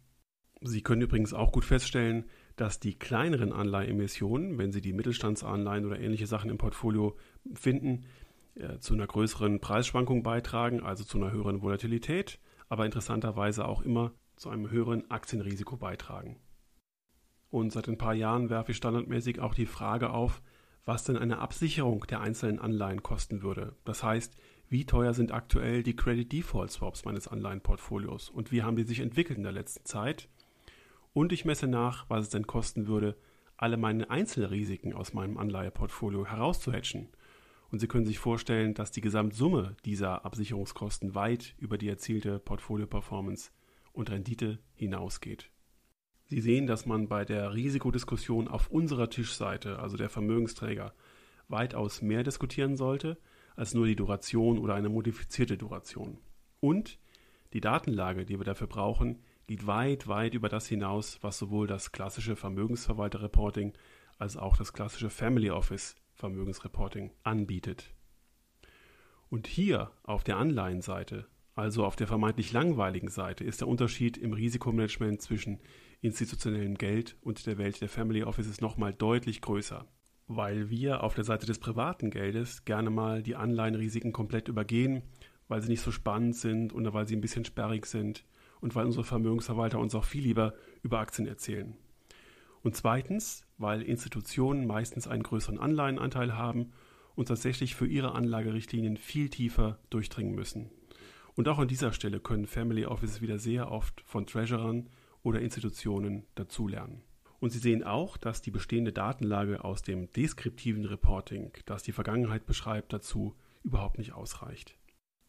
Sie 0.62 0.84
können 0.84 1.02
übrigens 1.02 1.34
auch 1.34 1.52
gut 1.52 1.66
feststellen, 1.66 2.26
dass 2.56 2.80
die 2.80 3.00
kleineren 3.00 3.52
Anleiheemissionen, 3.52 4.60
wenn 4.60 4.72
Sie 4.72 4.82
die 4.82 4.94
Mittelstandsanleihen 4.94 5.86
oder 5.86 6.00
ähnliche 6.00 6.28
Sachen 6.28 6.52
im 6.52 6.60
Portfolio 6.60 7.18
finden, 7.56 8.06
äh, 8.56 8.78
zu 8.78 8.94
einer 8.94 9.08
größeren 9.08 9.60
Preisschwankung 9.60 10.22
beitragen, 10.22 10.82
also 10.82 11.04
zu 11.04 11.18
einer 11.18 11.32
höheren 11.32 11.64
Volatilität, 11.64 12.40
aber 12.70 12.86
interessanterweise 12.86 13.66
auch 13.68 13.82
immer 13.82 14.14
zu 14.36 14.50
einem 14.50 14.70
höheren 14.70 15.10
Aktienrisiko 15.12 15.78
beitragen. 15.78 16.40
Und 17.50 17.72
seit 17.72 17.88
ein 17.88 17.98
paar 17.98 18.14
Jahren 18.14 18.50
werfe 18.50 18.72
ich 18.72 18.78
standardmäßig 18.78 19.40
auch 19.40 19.54
die 19.54 19.66
Frage 19.66 20.12
auf, 20.12 20.42
was 20.86 21.04
denn 21.04 21.18
eine 21.18 21.40
Absicherung 21.40 22.06
der 22.08 22.22
einzelnen 22.22 22.60
Anleihen 22.60 23.04
kosten 23.04 23.44
würde. 23.44 23.76
Das 23.86 24.04
heißt, 24.04 24.36
wie 24.68 24.86
teuer 24.86 25.14
sind 25.14 25.32
aktuell 25.32 25.84
die 25.84 25.96
Credit 25.96 26.32
Default 26.32 26.72
Swaps 26.72 27.06
meines 27.06 27.28
Anleihenportfolios 27.28 28.30
und 28.30 28.52
wie 28.52 28.64
haben 28.64 28.78
die 28.78 28.84
sich 28.84 29.00
entwickelt 29.00 29.38
in 29.38 29.44
der 29.44 29.52
letzten 29.52 29.86
Zeit 29.86 30.30
und 31.14 31.34
ich 31.34 31.46
messe 31.46 31.68
nach, 31.68 32.10
was 32.10 32.24
es 32.24 32.30
denn 32.30 32.48
kosten 32.48 32.88
würde, 32.88 33.18
alle 33.58 33.78
meine 33.78 34.10
Einzelrisiken 34.10 34.94
aus 34.94 35.14
meinem 35.14 35.38
Anleiheportfolio 35.38 36.26
herauszuhatchen. 36.26 37.10
Und 37.70 37.80
Sie 37.80 37.88
können 37.88 38.06
sich 38.06 38.20
vorstellen, 38.20 38.74
dass 38.74 38.92
die 38.92 39.02
Gesamtsumme 39.02 39.76
dieser 39.86 40.26
Absicherungskosten 40.26 41.16
weit 41.16 41.56
über 41.58 41.78
die 41.78 41.88
erzielte 41.88 42.40
Portfolio-Performance 42.40 43.52
und 43.94 44.10
Rendite 44.10 44.60
hinausgeht. 44.74 45.50
Sie 46.26 46.40
sehen, 46.40 46.66
dass 46.66 46.86
man 46.86 47.08
bei 47.08 47.26
der 47.26 47.54
Risikodiskussion 47.54 48.48
auf 48.48 48.70
unserer 48.70 49.10
Tischseite, 49.10 49.80
also 49.80 49.98
der 49.98 50.10
Vermögensträger, 50.10 50.94
weitaus 51.50 52.02
mehr 52.02 52.24
diskutieren 52.24 52.78
sollte 52.78 53.18
als 53.56 53.74
nur 53.74 53.86
die 53.86 53.98
Duration 53.98 54.58
oder 54.58 54.76
eine 54.76 54.90
modifizierte 54.90 55.58
Duration. 55.58 56.18
Und 56.62 57.00
die 57.54 57.60
Datenlage, 57.60 58.26
die 58.26 58.40
wir 58.40 58.46
dafür 58.46 58.68
brauchen, 58.68 59.20
geht 59.48 59.68
weit, 59.68 60.08
weit 60.08 60.34
über 60.34 60.48
das 60.48 60.68
hinaus, 60.68 61.20
was 61.22 61.38
sowohl 61.38 61.68
das 61.68 61.92
klassische 61.92 62.38
Vermögensverwalter-Reporting 62.38 63.74
als 64.18 64.38
auch 64.38 64.56
das 64.56 64.72
klassische 64.72 65.10
Family 65.10 65.50
Office 65.50 65.98
Vermögensreporting 66.14 67.12
anbietet. 67.24 67.94
Und 69.30 69.48
hier 69.48 69.92
auf 70.04 70.24
der 70.24 70.38
Anleihenseite, 70.38 71.28
also 71.55 71.86
auf 71.86 71.96
der 71.96 72.08
vermeintlich 72.08 72.53
langweiligen 72.53 73.10
Seite, 73.10 73.43
ist 73.43 73.62
der 73.62 73.67
Unterschied 73.67 74.17
im 74.17 74.34
Risikomanagement 74.34 75.22
zwischen 75.22 75.60
institutionellem 76.01 76.75
Geld 76.75 77.17
und 77.22 77.46
der 77.46 77.58
Welt 77.58 77.81
der 77.81 77.89
Family 77.89 78.24
Offices 78.24 78.62
nochmal 78.62 78.93
deutlich 78.93 79.41
größer, 79.41 79.86
weil 80.27 80.70
wir 80.70 81.03
auf 81.03 81.13
der 81.13 81.24
Seite 81.24 81.46
des 81.46 81.60
privaten 81.60 82.10
Geldes 82.10 82.65
gerne 82.65 82.89
mal 82.89 83.22
die 83.22 83.36
Anleihenrisiken 83.36 84.13
komplett 84.13 84.48
übergehen, 84.48 85.03
weil 85.48 85.62
sie 85.62 85.70
nicht 85.70 85.81
so 85.81 85.91
spannend 85.91 86.36
sind 86.36 86.74
oder 86.74 86.93
weil 86.93 87.08
sie 87.08 87.15
ein 87.15 87.22
bisschen 87.22 87.46
sperrig 87.46 87.86
sind 87.86 88.25
und 88.62 88.74
weil 88.74 88.86
unsere 88.86 89.03
Vermögensverwalter 89.03 89.79
uns 89.79 89.93
auch 89.93 90.05
viel 90.05 90.24
lieber 90.24 90.53
über 90.81 91.00
Aktien 91.00 91.27
erzählen. 91.27 91.75
Und 92.63 92.75
zweitens, 92.75 93.46
weil 93.58 93.81
Institutionen 93.81 94.65
meistens 94.65 95.08
einen 95.08 95.24
größeren 95.24 95.60
Anleihenanteil 95.60 96.38
haben 96.38 96.72
und 97.15 97.27
tatsächlich 97.27 97.75
für 97.75 97.88
ihre 97.88 98.13
Anlagerichtlinien 98.13 98.98
viel 98.98 99.29
tiefer 99.29 99.79
durchdringen 99.89 100.34
müssen. 100.34 100.70
Und 101.42 101.48
auch 101.48 101.58
an 101.58 101.68
dieser 101.68 101.92
Stelle 101.92 102.20
können 102.20 102.46
Family 102.46 102.86
Offices 102.86 103.20
wieder 103.20 103.40
sehr 103.40 103.72
oft 103.72 104.04
von 104.06 104.28
Treasurern 104.28 104.92
oder 105.24 105.42
Institutionen 105.42 106.28
dazulernen. 106.36 107.02
Und 107.40 107.50
Sie 107.50 107.58
sehen 107.58 107.84
auch, 107.84 108.16
dass 108.18 108.44
die 108.44 108.52
bestehende 108.52 108.94
Datenlage 108.94 109.64
aus 109.64 109.82
dem 109.82 110.12
deskriptiven 110.12 110.86
Reporting, 110.86 111.52
das 111.66 111.82
die 111.82 111.94
Vergangenheit 111.94 112.46
beschreibt, 112.46 112.94
dazu 112.94 113.34
überhaupt 113.64 113.98
nicht 113.98 114.14
ausreicht. 114.14 114.78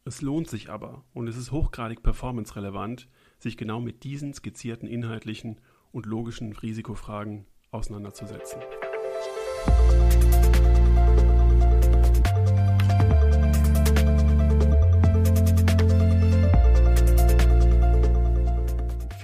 Es 0.04 0.20
lohnt 0.20 0.50
sich 0.50 0.68
aber 0.68 1.02
und 1.14 1.28
es 1.28 1.38
ist 1.38 1.50
hochgradig 1.50 2.02
performance-relevant, 2.02 3.08
sich 3.38 3.56
genau 3.56 3.80
mit 3.80 4.04
diesen 4.04 4.34
skizzierten 4.34 4.88
inhaltlichen 4.88 5.62
und 5.92 6.04
logischen 6.04 6.52
Risikofragen 6.52 7.46
auseinanderzusetzen. 7.70 8.60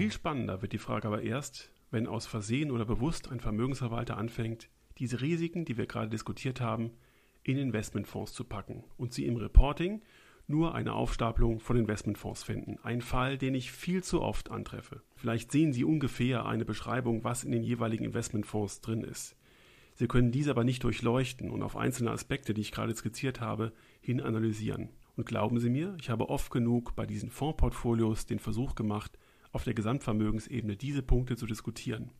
Viel 0.08 0.14
spannender 0.14 0.62
wird 0.62 0.72
die 0.72 0.78
Frage 0.78 1.06
aber 1.06 1.20
erst, 1.20 1.70
wenn 1.90 2.06
aus 2.06 2.26
Versehen 2.26 2.70
oder 2.70 2.86
bewusst 2.86 3.30
ein 3.30 3.40
Vermögensverwalter 3.40 4.16
anfängt, 4.16 4.70
diese 4.96 5.20
Risiken, 5.20 5.66
die 5.66 5.76
wir 5.76 5.84
gerade 5.84 6.08
diskutiert 6.08 6.62
haben, 6.62 6.92
in 7.42 7.58
Investmentfonds 7.58 8.32
zu 8.32 8.44
packen 8.44 8.84
und 8.96 9.12
sie 9.12 9.26
im 9.26 9.36
Reporting 9.36 10.00
nur 10.46 10.74
eine 10.74 10.94
Aufstapelung 10.94 11.60
von 11.60 11.76
Investmentfonds 11.76 12.42
finden. 12.42 12.78
Ein 12.82 13.02
Fall, 13.02 13.36
den 13.36 13.54
ich 13.54 13.70
viel 13.70 14.02
zu 14.02 14.22
oft 14.22 14.50
antreffe. 14.50 15.02
Vielleicht 15.14 15.52
sehen 15.52 15.74
Sie 15.74 15.84
ungefähr 15.84 16.46
eine 16.46 16.64
Beschreibung, 16.64 17.22
was 17.22 17.44
in 17.44 17.52
den 17.52 17.62
jeweiligen 17.62 18.06
Investmentfonds 18.06 18.80
drin 18.80 19.02
ist. 19.02 19.36
Sie 19.92 20.08
können 20.08 20.32
diese 20.32 20.52
aber 20.52 20.64
nicht 20.64 20.84
durchleuchten 20.84 21.50
und 21.50 21.62
auf 21.62 21.76
einzelne 21.76 22.12
Aspekte, 22.12 22.54
die 22.54 22.62
ich 22.62 22.72
gerade 22.72 22.96
skizziert 22.96 23.42
habe, 23.42 23.74
hin 24.00 24.22
analysieren. 24.22 24.88
Und 25.16 25.26
glauben 25.26 25.60
Sie 25.60 25.68
mir, 25.68 25.98
ich 26.00 26.08
habe 26.08 26.30
oft 26.30 26.50
genug 26.50 26.96
bei 26.96 27.04
diesen 27.04 27.28
Fondsportfolios 27.28 28.24
den 28.24 28.38
Versuch 28.38 28.74
gemacht, 28.74 29.18
auf 29.52 29.64
der 29.64 29.74
Gesamtvermögensebene 29.74 30.76
diese 30.76 31.02
Punkte 31.02 31.36
zu 31.36 31.46
diskutieren. 31.46 32.10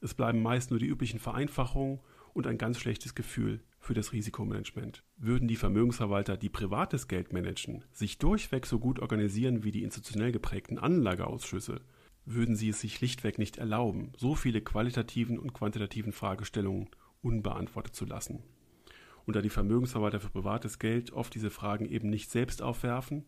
Es 0.00 0.14
bleiben 0.14 0.42
meist 0.42 0.70
nur 0.70 0.78
die 0.78 0.86
üblichen 0.86 1.18
Vereinfachungen 1.18 2.00
und 2.34 2.46
ein 2.46 2.58
ganz 2.58 2.78
schlechtes 2.78 3.14
Gefühl 3.14 3.60
für 3.80 3.94
das 3.94 4.12
Risikomanagement. 4.12 5.02
Würden 5.16 5.48
die 5.48 5.56
Vermögensverwalter, 5.56 6.36
die 6.36 6.48
privates 6.48 7.08
Geld 7.08 7.32
managen, 7.32 7.84
sich 7.92 8.18
durchweg 8.18 8.66
so 8.66 8.78
gut 8.78 9.00
organisieren 9.00 9.64
wie 9.64 9.72
die 9.72 9.82
institutionell 9.82 10.32
geprägten 10.32 10.78
Anlageausschüsse, 10.78 11.80
würden 12.24 12.56
sie 12.56 12.68
es 12.68 12.80
sich 12.80 12.94
schlichtweg 12.94 13.38
nicht 13.38 13.56
erlauben, 13.56 14.12
so 14.16 14.34
viele 14.34 14.60
qualitativen 14.60 15.38
und 15.38 15.54
quantitativen 15.54 16.12
Fragestellungen 16.12 16.88
unbeantwortet 17.22 17.94
zu 17.94 18.04
lassen. 18.04 18.42
Und 19.24 19.34
da 19.34 19.42
die 19.42 19.50
Vermögensverwalter 19.50 20.20
für 20.20 20.30
privates 20.30 20.78
Geld 20.78 21.12
oft 21.12 21.34
diese 21.34 21.50
Fragen 21.50 21.86
eben 21.86 22.08
nicht 22.08 22.30
selbst 22.30 22.62
aufwerfen, 22.62 23.24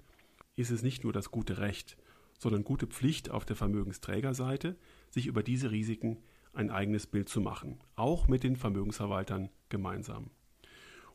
ist 0.56 0.70
es 0.70 0.82
nicht 0.82 1.04
nur 1.04 1.12
das 1.12 1.30
gute 1.30 1.58
Recht, 1.58 1.96
sondern 2.40 2.64
gute 2.64 2.86
Pflicht 2.86 3.30
auf 3.30 3.44
der 3.44 3.54
Vermögensträgerseite, 3.54 4.76
sich 5.10 5.26
über 5.26 5.42
diese 5.42 5.70
Risiken 5.70 6.22
ein 6.54 6.70
eigenes 6.70 7.06
Bild 7.06 7.28
zu 7.28 7.42
machen, 7.42 7.80
auch 7.96 8.28
mit 8.28 8.42
den 8.42 8.56
Vermögensverwaltern 8.56 9.50
gemeinsam. 9.68 10.30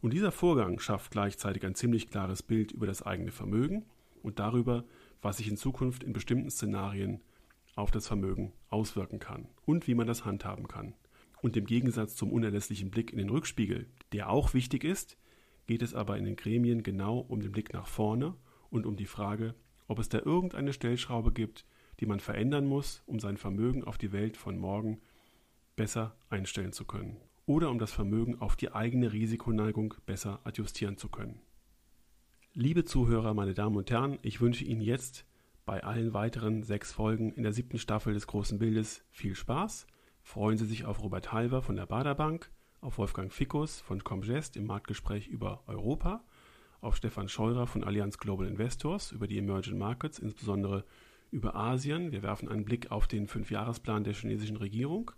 Und 0.01 0.13
dieser 0.13 0.31
Vorgang 0.31 0.77
schafft 0.79 1.11
gleichzeitig 1.11 1.65
ein 1.65 1.73
ziemlich 1.73 2.11
klares 2.11 2.43
Bild 2.43 2.71
über 2.71 2.85
das 2.85 3.01
eigene 3.01 3.31
Vermögen 3.31 3.85
und 4.21 4.37
darüber, 4.37 4.85
was 5.23 5.37
sich 5.37 5.47
in 5.47 5.57
Zukunft 5.57 6.03
in 6.03 6.13
bestimmten 6.13 6.51
Szenarien 6.51 7.21
auf 7.75 7.89
das 7.89 8.07
Vermögen 8.07 8.53
auswirken 8.69 9.17
kann 9.17 9.47
und 9.65 9.87
wie 9.87 9.95
man 9.95 10.05
das 10.05 10.25
handhaben 10.25 10.67
kann. 10.67 10.93
Und 11.41 11.57
im 11.57 11.65
Gegensatz 11.65 12.15
zum 12.15 12.31
unerlässlichen 12.31 12.91
Blick 12.91 13.11
in 13.11 13.17
den 13.17 13.31
Rückspiegel, 13.31 13.87
der 14.11 14.29
auch 14.29 14.53
wichtig 14.53 14.83
ist, 14.83 15.17
geht 15.65 15.81
es 15.81 15.95
aber 15.95 16.19
in 16.19 16.25
den 16.25 16.35
Gremien 16.35 16.83
genau 16.83 17.17
um 17.17 17.41
den 17.41 17.51
Blick 17.51 17.73
nach 17.73 17.87
vorne 17.87 18.35
und 18.69 18.85
um 18.85 18.95
die 18.95 19.07
Frage, 19.07 19.55
ob 19.87 19.99
es 19.99 20.09
da 20.09 20.19
irgendeine 20.19 20.73
Stellschraube 20.73 21.31
gibt, 21.31 21.65
die 21.99 22.05
man 22.05 22.19
verändern 22.19 22.65
muss, 22.65 23.03
um 23.05 23.19
sein 23.19 23.37
Vermögen 23.37 23.83
auf 23.83 23.97
die 23.97 24.11
Welt 24.11 24.37
von 24.37 24.57
morgen 24.57 25.01
besser 25.75 26.15
einstellen 26.29 26.73
zu 26.73 26.85
können 26.85 27.17
oder 27.45 27.69
um 27.69 27.79
das 27.79 27.91
Vermögen 27.91 28.39
auf 28.41 28.55
die 28.55 28.71
eigene 28.71 29.13
Risikoneigung 29.13 29.93
besser 30.05 30.39
adjustieren 30.43 30.97
zu 30.97 31.09
können. 31.09 31.39
Liebe 32.53 32.85
Zuhörer, 32.85 33.33
meine 33.33 33.53
Damen 33.53 33.75
und 33.75 33.91
Herren, 33.91 34.17
ich 34.21 34.41
wünsche 34.41 34.63
Ihnen 34.63 34.81
jetzt 34.81 35.25
bei 35.65 35.83
allen 35.83 36.13
weiteren 36.13 36.63
sechs 36.63 36.93
Folgen 36.93 37.31
in 37.33 37.43
der 37.43 37.53
siebten 37.53 37.77
Staffel 37.77 38.13
des 38.13 38.27
großen 38.27 38.59
Bildes 38.59 39.03
viel 39.11 39.35
Spaß. 39.35 39.87
Freuen 40.23 40.57
Sie 40.57 40.65
sich 40.65 40.85
auf 40.85 41.03
Robert 41.03 41.33
Halver 41.33 41.61
von 41.61 41.75
der 41.75 41.85
Baderbank, 41.85 42.51
auf 42.81 42.97
Wolfgang 42.97 43.31
Fickus 43.31 43.81
von 43.81 44.03
Comgest 44.03 44.55
im 44.57 44.65
Marktgespräch 44.65 45.27
über 45.27 45.63
Europa, 45.67 46.23
auf 46.85 46.95
Stefan 46.95 47.27
Scheurer 47.27 47.67
von 47.67 47.83
Allianz 47.83 48.17
Global 48.17 48.47
Investors 48.47 49.11
über 49.11 49.27
die 49.27 49.37
Emerging 49.37 49.77
Markets, 49.77 50.19
insbesondere 50.19 50.85
über 51.31 51.55
Asien. 51.55 52.11
Wir 52.11 52.23
werfen 52.23 52.47
einen 52.47 52.65
Blick 52.65 52.91
auf 52.91 53.07
den 53.07 53.27
Fünfjahresplan 53.27 54.03
der 54.03 54.13
chinesischen 54.13 54.57
Regierung 54.57 55.11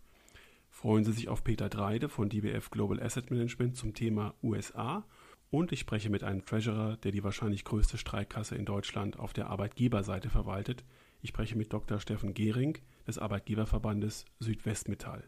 freuen 0.77 1.03
Sie 1.03 1.11
sich 1.11 1.27
auf 1.27 1.43
Peter 1.43 1.69
Dreide 1.69 2.07
von 2.07 2.29
DBF 2.29 2.69
Global 2.69 3.01
Asset 3.01 3.31
Management 3.31 3.75
zum 3.75 3.95
Thema 3.95 4.35
USA 4.43 5.03
und 5.49 5.71
ich 5.71 5.79
spreche 5.79 6.11
mit 6.11 6.23
einem 6.23 6.45
Treasurer, 6.45 6.97
der 6.97 7.11
die 7.11 7.23
wahrscheinlich 7.23 7.63
größte 7.63 7.97
Streikkasse 7.97 8.55
in 8.55 8.65
Deutschland 8.65 9.17
auf 9.17 9.33
der 9.33 9.47
Arbeitgeberseite 9.47 10.29
verwaltet. 10.29 10.83
Ich 11.23 11.29
spreche 11.29 11.57
mit 11.57 11.73
Dr. 11.73 11.99
Steffen 11.99 12.35
Gehring 12.35 12.77
des 13.07 13.17
Arbeitgeberverbandes 13.17 14.25
Südwestmetall. 14.39 15.23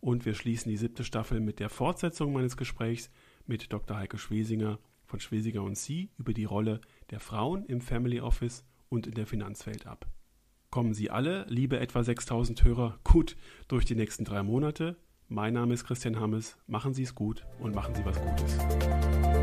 Und 0.00 0.26
wir 0.26 0.34
schließen 0.34 0.68
die 0.68 0.76
siebte 0.76 1.04
Staffel 1.04 1.40
mit 1.40 1.58
der 1.58 1.70
Fortsetzung 1.70 2.34
meines 2.34 2.58
Gesprächs 2.58 3.10
mit 3.46 3.72
Dr. 3.72 3.96
Heike 3.96 4.18
Schwesinger 4.18 4.78
von 5.12 5.20
Schwesinger 5.20 5.62
und 5.62 5.78
Sie 5.78 6.10
über 6.18 6.32
die 6.32 6.44
Rolle 6.44 6.80
der 7.10 7.20
Frauen 7.20 7.64
im 7.66 7.80
Family 7.80 8.20
Office 8.20 8.64
und 8.88 9.06
in 9.06 9.14
der 9.14 9.28
Finanzwelt 9.28 9.86
ab 9.86 10.10
kommen 10.72 10.94
Sie 10.94 11.10
alle, 11.10 11.44
liebe 11.48 11.78
etwa 11.78 12.02
6000 12.02 12.64
Hörer, 12.64 12.98
gut 13.04 13.36
durch 13.68 13.84
die 13.84 13.94
nächsten 13.94 14.24
drei 14.24 14.42
Monate. 14.42 14.96
Mein 15.28 15.52
Name 15.52 15.74
ist 15.74 15.84
Christian 15.84 16.18
Hammes. 16.18 16.56
Machen 16.66 16.94
Sie 16.94 17.02
es 17.02 17.14
gut 17.14 17.44
und 17.60 17.74
machen 17.74 17.94
Sie 17.94 18.04
was 18.04 18.18
Gutes. 18.18 19.41